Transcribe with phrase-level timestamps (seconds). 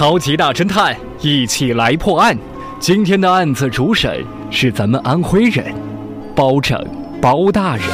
[0.00, 2.34] 超级大侦探，一起来破案。
[2.78, 5.62] 今天的案子主审是咱们安徽人
[6.34, 6.82] 包拯
[7.20, 7.84] 包大人。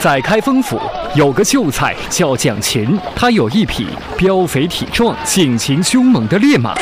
[0.00, 0.76] 在开封府
[1.14, 3.86] 有个秀才叫蒋勤，他有一匹
[4.18, 6.74] 膘肥体壮、性情凶猛的烈马。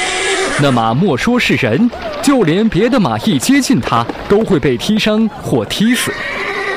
[0.62, 1.90] 那马莫说是人，
[2.22, 6.10] 就连别的马一接近它，都会被踢伤或踢死。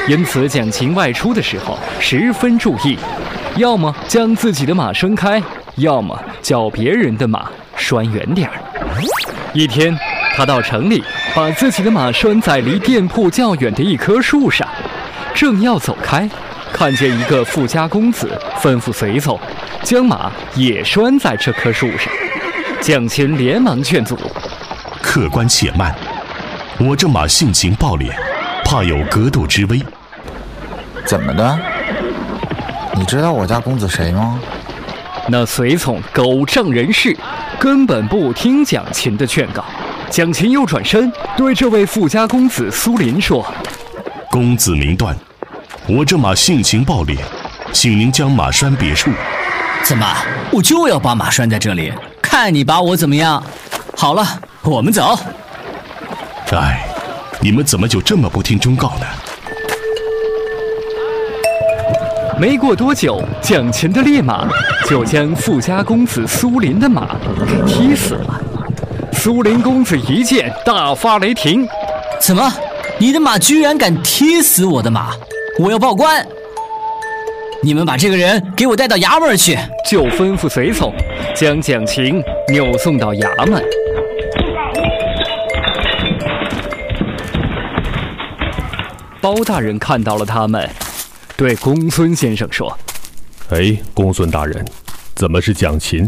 [0.08, 2.98] 因此，蒋勤外出的时候十分注意，
[3.58, 5.42] 要么将自己的马拴开，
[5.76, 8.56] 要么叫别人的马拴远点儿。
[9.54, 9.96] 一天，
[10.36, 11.04] 他到城里，
[11.36, 14.68] 把自己的马拴在离店铺较远的一棵树上，
[15.34, 16.28] 正要走开，
[16.72, 18.30] 看见一个富家公子，
[18.62, 19.40] 吩咐随从
[19.84, 22.12] 将马也拴在这棵树上。
[22.82, 24.18] 蒋勤连忙劝阻
[25.02, 25.94] ：“客官且慢，
[26.80, 28.10] 我这马性情暴烈，
[28.64, 29.84] 怕有格斗之危。”
[31.10, 31.60] 怎么的？
[32.94, 34.40] 你知道我家公子谁吗？
[35.28, 37.18] 那随从狗仗人势，
[37.58, 39.66] 根本不听蒋勤的劝告。
[40.12, 43.44] 蒋勤又转身对这位富家公子苏林说
[44.30, 45.18] ：“公子明断，
[45.88, 47.18] 我这马性情暴烈，
[47.74, 49.10] 请您将马拴别处。”
[49.82, 50.06] 怎么？
[50.52, 51.92] 我就要把马拴在这里，
[52.22, 53.44] 看你把我怎么样？
[53.98, 54.24] 好了，
[54.62, 55.18] 我们走。
[56.52, 56.88] 哎，
[57.42, 59.08] 你们怎么就这么不听忠告呢？
[62.40, 64.48] 没过多久，蒋勤的烈马
[64.88, 68.42] 就将富家公子苏林的马给踢死了。
[69.12, 71.68] 苏林公子一见，大发雷霆
[72.18, 72.50] ：“怎么，
[72.98, 75.10] 你的马居然敢踢死我的马？
[75.60, 76.26] 我要报官！
[77.62, 80.94] 你们把这个人给我带到衙门去。”就吩咐随从
[81.36, 83.62] 将蒋勤扭送到衙门。
[89.20, 90.70] 包大人看到了他们。
[91.40, 92.78] 对公孙先生说
[93.48, 94.66] ：“哎，公孙大人，
[95.16, 96.06] 怎么是蒋勤？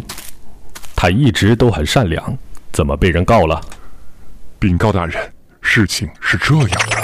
[0.93, 2.37] 他一直都很善良，
[2.73, 3.61] 怎么被人告了？”
[4.59, 6.97] 禀告大人，事情是这样的。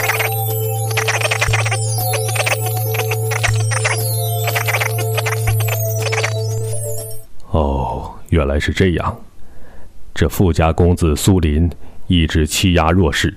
[7.52, 9.18] 哦，原来是这样。
[10.14, 11.72] 这富家公子苏林
[12.08, 13.34] 一直欺压弱势。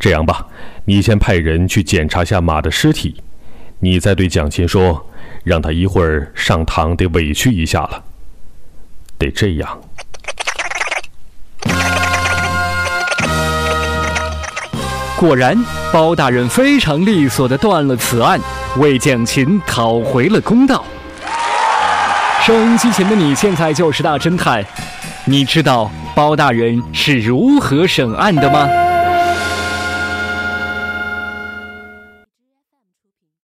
[0.00, 0.48] 这样吧，
[0.84, 3.22] 你先派人去检查下马的尸体。
[3.82, 5.06] 你再对蒋勤说，
[5.42, 8.04] 让他一会儿上堂得委屈一下了，
[9.18, 9.80] 得这样。
[15.16, 15.56] 果然，
[15.90, 18.38] 包大人非常利索的断了此案，
[18.76, 20.84] 为蒋勤讨回了公道。
[22.42, 24.62] 收音机前的你现在就是大侦探，
[25.24, 28.68] 你知道包大人是如何审案的吗？